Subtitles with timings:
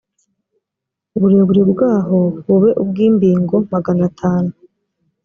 [1.15, 4.51] uburebure bwaho bube ubw’imbingo magana atanu